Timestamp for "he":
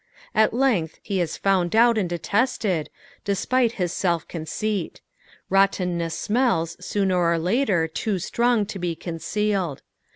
1.03-1.21